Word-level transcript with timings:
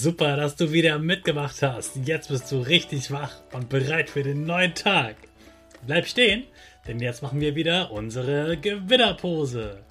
Super, 0.00 0.36
dass 0.36 0.54
du 0.54 0.70
wieder 0.70 1.00
mitgemacht 1.00 1.60
hast. 1.60 1.96
Jetzt 2.04 2.28
bist 2.28 2.52
du 2.52 2.60
richtig 2.60 3.10
wach 3.10 3.32
und 3.52 3.68
bereit 3.68 4.08
für 4.10 4.22
den 4.22 4.46
neuen 4.46 4.72
Tag. 4.76 5.16
Bleib 5.88 6.06
stehen, 6.06 6.44
denn 6.86 7.00
jetzt 7.00 7.20
machen 7.20 7.40
wir 7.40 7.56
wieder 7.56 7.90
unsere 7.90 8.56
Gewinnerpose. 8.56 9.82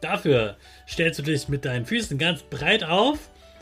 Dafür 0.00 0.56
stellst 0.88 1.18
du 1.18 1.24
dich 1.24 1.48
mit 1.48 1.66
deinen 1.66 1.84
Füßen 1.84 2.16
ganz 2.16 2.42
breit 2.42 2.84
auf, 2.84 3.18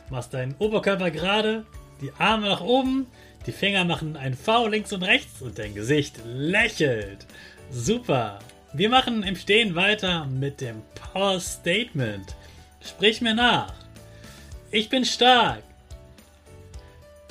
machst 0.08 0.34
deinen 0.34 0.54
Oberkörper 0.60 1.10
gerade, 1.10 1.66
die 2.00 2.12
Arme 2.16 2.46
nach 2.46 2.60
oben, 2.60 3.08
die 3.46 3.52
Finger 3.52 3.84
machen 3.84 4.16
ein 4.16 4.34
V 4.34 4.69
links 4.69 4.92
und 4.92 5.02
rechts 5.02 5.42
und 5.42 5.58
dein 5.58 5.74
Gesicht 5.74 6.20
lächelt. 6.24 7.26
Super. 7.72 8.38
Wir 8.72 8.88
machen 8.88 9.24
im 9.24 9.34
Stehen 9.34 9.74
weiter 9.74 10.26
mit 10.26 10.60
dem 10.60 10.80
Power 10.94 11.41
Statement. 11.41 12.36
Sprich 12.86 13.20
mir 13.20 13.34
nach. 13.34 13.74
Ich 14.70 14.88
bin 14.91 15.04
stark. 15.04 15.64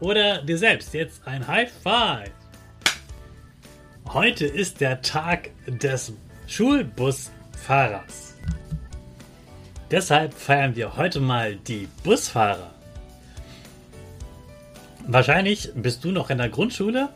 oder 0.00 0.42
dir 0.42 0.58
selbst 0.58 0.92
jetzt 0.94 1.26
ein 1.26 1.46
High 1.46 1.70
Five. 1.82 2.32
Heute 4.08 4.46
ist 4.46 4.80
der 4.80 5.02
Tag 5.02 5.50
des 5.66 6.12
Schulbusfahrers. 6.46 8.34
Deshalb 9.90 10.34
feiern 10.34 10.74
wir 10.74 10.96
heute 10.96 11.20
mal 11.20 11.56
die 11.56 11.88
Busfahrer. 12.02 12.70
Wahrscheinlich 15.06 15.70
bist 15.74 16.04
du 16.04 16.10
noch 16.12 16.30
in 16.30 16.38
der 16.38 16.48
Grundschule 16.48 17.08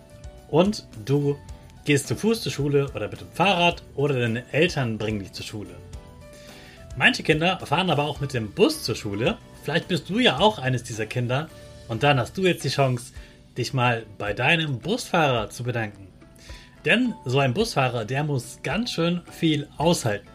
und 0.48 0.86
du 1.04 1.36
gehst 1.84 2.08
zu 2.08 2.16
Fuß 2.16 2.42
zur 2.42 2.52
Schule 2.52 2.90
oder 2.94 3.08
mit 3.08 3.20
dem 3.20 3.30
Fahrrad 3.32 3.82
oder 3.94 4.18
deine 4.18 4.44
Eltern 4.52 4.98
bringen 4.98 5.20
dich 5.20 5.32
zur 5.32 5.44
Schule. 5.44 5.74
Manche 6.96 7.22
Kinder 7.22 7.58
fahren 7.64 7.90
aber 7.90 8.04
auch 8.04 8.20
mit 8.20 8.34
dem 8.34 8.52
Bus 8.52 8.82
zur 8.82 8.94
Schule. 8.94 9.36
Vielleicht 9.62 9.88
bist 9.88 10.08
du 10.08 10.18
ja 10.18 10.38
auch 10.38 10.58
eines 10.58 10.82
dieser 10.82 11.06
Kinder 11.06 11.48
und 11.88 12.02
dann 12.02 12.18
hast 12.18 12.36
du 12.36 12.42
jetzt 12.42 12.64
die 12.64 12.70
Chance, 12.70 13.12
dich 13.56 13.72
mal 13.72 14.04
bei 14.18 14.32
deinem 14.32 14.78
Busfahrer 14.78 15.50
zu 15.50 15.62
bedanken. 15.62 16.08
Denn 16.84 17.14
so 17.24 17.38
ein 17.38 17.54
Busfahrer, 17.54 18.04
der 18.04 18.24
muss 18.24 18.58
ganz 18.62 18.92
schön 18.92 19.22
viel 19.30 19.68
aushalten. 19.78 20.28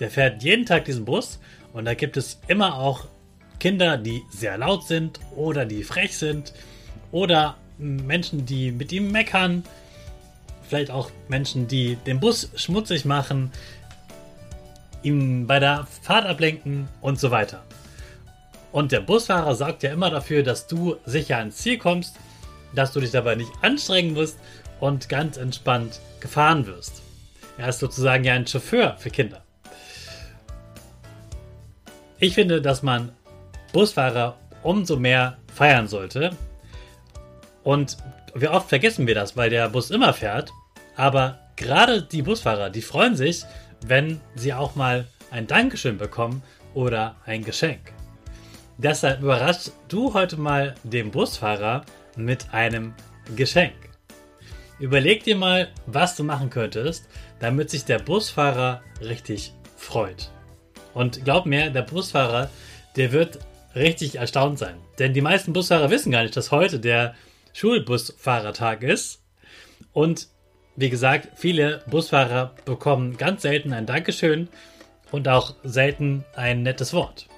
Der 0.00 0.10
fährt 0.10 0.42
jeden 0.42 0.66
Tag 0.66 0.84
diesen 0.84 1.04
Bus 1.04 1.38
und 1.72 1.86
da 1.86 1.94
gibt 1.94 2.16
es 2.16 2.40
immer 2.48 2.78
auch 2.78 3.06
Kinder, 3.58 3.96
die 3.96 4.22
sehr 4.30 4.58
laut 4.58 4.86
sind 4.86 5.18
oder 5.34 5.64
die 5.64 5.82
frech 5.82 6.16
sind 6.16 6.52
oder 7.10 7.56
Menschen, 7.78 8.44
die 8.44 8.70
mit 8.70 8.92
ihm 8.92 9.10
meckern. 9.10 9.64
Vielleicht 10.68 10.90
auch 10.90 11.10
Menschen, 11.28 11.68
die 11.68 11.96
den 11.96 12.20
Bus 12.20 12.50
schmutzig 12.56 13.04
machen, 13.04 13.50
ihn 15.02 15.46
bei 15.46 15.58
der 15.58 15.86
Fahrt 16.02 16.26
ablenken 16.26 16.88
und 17.00 17.18
so 17.18 17.30
weiter. 17.30 17.62
Und 18.72 18.92
der 18.92 19.00
Busfahrer 19.00 19.54
sorgt 19.54 19.82
ja 19.82 19.92
immer 19.92 20.10
dafür, 20.10 20.42
dass 20.42 20.66
du 20.66 20.96
sicher 21.06 21.38
ans 21.38 21.56
Ziel 21.56 21.78
kommst, 21.78 22.16
dass 22.74 22.92
du 22.92 23.00
dich 23.00 23.10
dabei 23.10 23.34
nicht 23.34 23.52
anstrengen 23.62 24.14
musst 24.14 24.38
und 24.80 25.08
ganz 25.08 25.36
entspannt 25.36 26.00
gefahren 26.20 26.66
wirst. 26.66 27.02
Er 27.58 27.68
ist 27.68 27.78
sozusagen 27.78 28.24
ja 28.24 28.34
ein 28.34 28.46
Chauffeur 28.46 28.96
für 28.98 29.10
Kinder. 29.10 29.42
Ich 32.18 32.34
finde, 32.34 32.60
dass 32.60 32.82
man 32.82 33.12
Busfahrer 33.72 34.36
umso 34.62 34.96
mehr 34.96 35.38
feiern 35.54 35.88
sollte. 35.88 36.30
Und 37.62 37.96
wie 38.34 38.48
oft 38.48 38.68
vergessen 38.68 39.06
wir 39.06 39.14
das, 39.14 39.36
weil 39.36 39.50
der 39.50 39.68
Bus 39.68 39.90
immer 39.90 40.12
fährt. 40.12 40.50
Aber 40.96 41.38
gerade 41.56 42.02
die 42.02 42.22
Busfahrer, 42.22 42.70
die 42.70 42.82
freuen 42.82 43.16
sich, 43.16 43.44
wenn 43.86 44.20
sie 44.34 44.52
auch 44.52 44.74
mal 44.74 45.06
ein 45.30 45.46
Dankeschön 45.46 45.98
bekommen 45.98 46.42
oder 46.74 47.16
ein 47.24 47.44
Geschenk. 47.44 47.95
Deshalb 48.78 49.22
überrascht 49.22 49.70
du 49.88 50.12
heute 50.12 50.36
mal 50.36 50.74
den 50.82 51.10
Busfahrer 51.10 51.84
mit 52.16 52.52
einem 52.52 52.94
Geschenk. 53.34 53.74
Überleg 54.78 55.24
dir 55.24 55.36
mal, 55.36 55.68
was 55.86 56.16
du 56.16 56.24
machen 56.24 56.50
könntest, 56.50 57.08
damit 57.40 57.70
sich 57.70 57.86
der 57.86 57.98
Busfahrer 57.98 58.82
richtig 59.00 59.54
freut. 59.76 60.30
Und 60.92 61.24
glaub 61.24 61.46
mir, 61.46 61.70
der 61.70 61.82
Busfahrer, 61.82 62.50
der 62.96 63.12
wird 63.12 63.38
richtig 63.74 64.16
erstaunt 64.16 64.58
sein. 64.58 64.76
Denn 64.98 65.14
die 65.14 65.22
meisten 65.22 65.54
Busfahrer 65.54 65.90
wissen 65.90 66.12
gar 66.12 66.22
nicht, 66.22 66.36
dass 66.36 66.50
heute 66.50 66.78
der 66.78 67.14
Schulbusfahrertag 67.54 68.82
ist. 68.82 69.22
Und 69.94 70.28
wie 70.76 70.90
gesagt, 70.90 71.28
viele 71.36 71.82
Busfahrer 71.86 72.54
bekommen 72.66 73.16
ganz 73.16 73.42
selten 73.42 73.72
ein 73.72 73.86
Dankeschön 73.86 74.48
und 75.10 75.28
auch 75.28 75.54
selten 75.64 76.24
ein 76.34 76.62
nettes 76.62 76.92
Wort. 76.92 77.28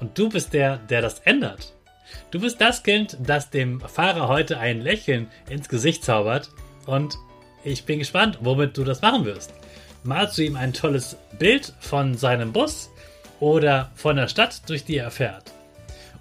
Und 0.00 0.18
du 0.18 0.28
bist 0.28 0.52
der, 0.52 0.78
der 0.78 1.02
das 1.02 1.20
ändert. 1.20 1.72
Du 2.30 2.40
bist 2.40 2.60
das 2.60 2.82
Kind, 2.82 3.16
das 3.20 3.50
dem 3.50 3.80
Fahrer 3.80 4.28
heute 4.28 4.58
ein 4.58 4.80
Lächeln 4.80 5.28
ins 5.48 5.68
Gesicht 5.68 6.04
zaubert. 6.04 6.50
Und 6.86 7.16
ich 7.62 7.84
bin 7.84 7.98
gespannt, 7.98 8.38
womit 8.40 8.76
du 8.76 8.84
das 8.84 9.02
machen 9.02 9.24
wirst. 9.24 9.54
Malst 10.02 10.36
du 10.36 10.42
ihm 10.42 10.56
ein 10.56 10.72
tolles 10.72 11.16
Bild 11.38 11.72
von 11.80 12.16
seinem 12.16 12.52
Bus 12.52 12.90
oder 13.40 13.90
von 13.94 14.16
der 14.16 14.28
Stadt, 14.28 14.68
durch 14.68 14.84
die 14.84 14.98
er 14.98 15.10
fährt? 15.10 15.52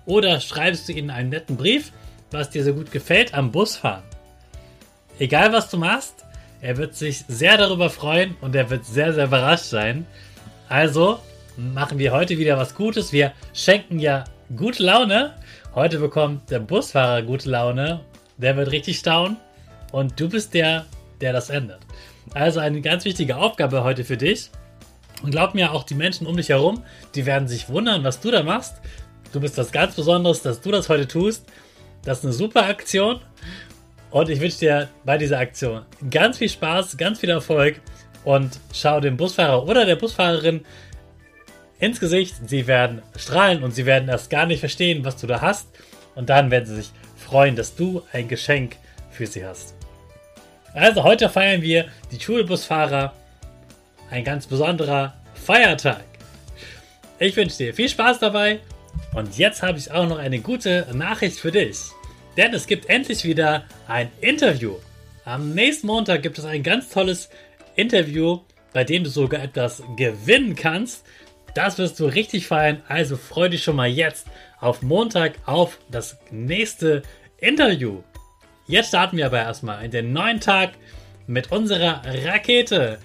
Oder 0.06 0.40
schreibst 0.40 0.88
du 0.88 0.94
ihm 0.94 1.10
einen 1.10 1.30
netten 1.30 1.58
Brief, 1.58 1.92
was 2.32 2.50
dir 2.50 2.64
so 2.64 2.74
gut 2.74 2.92
gefällt 2.92 3.34
am 3.34 3.52
Busfahren? 3.52 4.04
Egal 5.20 5.54
was 5.54 5.70
du 5.70 5.78
machst, 5.78 6.26
er 6.62 6.78
wird 6.78 6.96
sich 6.96 7.26
sehr 7.28 7.58
darüber 7.58 7.90
freuen 7.90 8.36
und 8.40 8.56
er 8.56 8.70
wird 8.70 8.86
sehr, 8.86 9.14
sehr 9.14 9.26
überrascht 9.26 9.66
sein. 9.66 10.06
Also 10.70 11.20
machen 11.58 12.00
wir 12.00 12.12
heute 12.12 12.38
wieder 12.38 12.58
was 12.58 12.76
Gutes. 12.76 13.14
Wir 13.14 13.34
schenken 13.54 14.00
ja 14.00 14.24
gute 14.56 14.84
Laune. 14.84 15.34
Heute 15.76 16.00
bekommt 16.00 16.50
der 16.50 16.60
Busfahrer 16.60 17.22
gute 17.22 17.50
Laune. 17.50 18.02
Der 18.38 18.58
wird 18.58 18.72
richtig 18.72 19.00
staunen. 19.00 19.38
Und 19.92 20.20
du 20.20 20.30
bist 20.30 20.54
der, 20.54 20.86
der 21.22 21.34
das 21.34 21.50
ändert. 21.50 21.82
Also 22.34 22.60
eine 22.60 22.82
ganz 22.82 23.06
wichtige 23.06 23.38
Aufgabe 23.38 23.84
heute 23.84 24.04
für 24.04 24.18
dich. 24.18 24.50
Und 25.22 25.32
glaub 25.32 25.54
mir, 25.54 25.72
auch 25.72 25.84
die 25.84 25.96
Menschen 25.96 26.28
um 26.28 26.36
dich 26.36 26.50
herum, 26.50 26.84
die 27.16 27.26
werden 27.26 27.48
sich 27.48 27.70
wundern, 27.70 28.04
was 28.04 28.20
du 28.20 28.32
da 28.32 28.44
machst. 28.44 28.76
du 29.32 29.40
bist 29.40 29.58
was 29.58 29.72
ganz 29.72 29.96
Besonderes, 29.96 30.42
dass 30.42 30.62
du 30.62 30.72
das 30.72 30.90
heute 30.90 31.08
tust. 31.08 31.46
Das 32.04 32.20
ist 32.20 32.26
eine 32.26 32.34
super 32.34 32.66
Aktion. 32.66 33.20
Und 34.12 34.30
ich 34.30 34.40
wünsche 34.40 34.60
dir 34.60 34.90
bei 35.06 35.18
dieser 35.18 35.40
Aktion 35.40 35.84
ganz 36.10 36.38
viel 36.38 36.50
Spaß, 36.50 36.98
ganz 36.98 37.20
viel 37.20 37.30
Erfolg 37.30 37.82
und 38.24 38.60
schau 38.72 39.00
dem 39.00 39.18
Busfahrer 39.18 39.68
oder 39.68 39.86
der 39.86 39.96
Busfahrerin 39.96 40.64
ins 41.80 42.00
Gesicht. 42.00 42.36
Sie 42.48 42.68
werden 42.68 43.02
strahlen 43.18 43.64
und 43.64 43.72
sie 43.72 43.86
werden 43.86 44.10
erst 44.10 44.30
gar 44.30 44.46
nicht 44.46 44.60
verstehen, 44.60 45.04
was 45.06 45.18
du 45.18 45.28
da 45.28 45.42
hast. 45.42 45.68
Und 46.16 46.30
dann 46.30 46.52
werden 46.52 46.66
sie 46.66 46.76
sich 46.76 46.92
freuen, 47.18 47.56
dass 47.56 47.76
du 47.76 48.04
ein 48.12 48.28
Geschenk 48.28 48.76
für 49.12 49.28
sie 49.28 49.46
hast. 49.46 49.76
Also 50.74 51.04
heute 51.04 51.30
feiern 51.30 51.62
wir 51.62 51.86
die 52.12 52.20
Schulbusfahrer. 52.20 53.14
Ein 54.10 54.24
ganz 54.24 54.48
besonderer 54.48 55.14
Feiertag. 55.34 56.04
Ich 57.20 57.36
wünsche 57.36 57.58
dir 57.58 57.74
viel 57.74 57.90
Spaß 57.90 58.20
dabei. 58.20 58.60
Und 59.14 59.38
jetzt 59.38 59.62
habe 59.62 59.78
ich 59.78 59.92
auch 59.92 60.08
noch 60.08 60.18
eine 60.18 60.40
gute 60.40 60.88
Nachricht 60.94 61.40
für 61.40 61.52
dich. 61.52 61.78
Denn 62.38 62.54
es 62.54 62.68
gibt 62.68 62.90
endlich 62.90 63.24
wieder 63.24 63.66
ein 63.88 64.12
Interview. 64.22 64.76
Am 65.26 65.54
nächsten 65.54 65.88
Montag 65.88 66.24
gibt 66.24 66.38
es 66.38 66.46
ein 66.46 66.64
ganz 66.64 66.90
tolles 66.90 67.30
Interview, 67.76 68.40
bei 68.74 68.84
dem 68.84 69.04
du 69.04 69.10
sogar 69.10 69.44
etwas 69.44 69.84
gewinnen 69.96 70.56
kannst. 70.56 71.06
Das 71.56 71.78
wirst 71.78 72.00
du 72.00 72.06
richtig 72.06 72.48
feiern. 72.48 72.82
Also 72.88 73.18
freu 73.18 73.50
dich 73.50 73.64
schon 73.64 73.76
mal 73.76 73.88
jetzt 73.88 74.28
auf 74.60 74.82
Montag 74.82 75.34
auf 75.46 75.78
das 75.90 76.18
nächste 76.32 77.04
Interview. 77.38 78.02
Jetzt 78.66 78.88
starten 78.90 79.18
wir 79.18 79.26
aber 79.26 79.40
erstmal 79.40 79.84
in 79.84 79.92
den 79.92 80.14
neuen 80.14 80.40
Tag 80.40 80.72
mit 81.28 81.52
unserer 81.52 82.02
Rakete. 82.06 82.98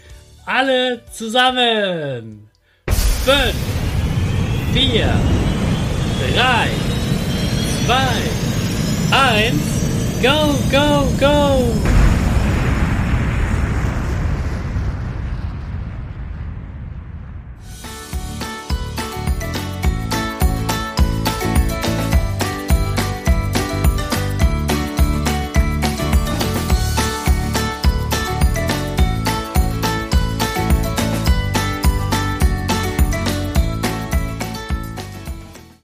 Alle 0.47 1.03
zusammen. 1.13 2.49
5, 3.25 3.55
4, 4.73 5.15
3, 6.35 6.69
2, 7.87 7.95
1. 9.11 9.79
Go, 10.23 10.55
go, 10.71 11.07
go! 11.19 11.88